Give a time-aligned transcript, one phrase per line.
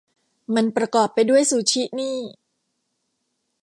[0.55, 2.17] มันประกอบไปด้วยซูชินี่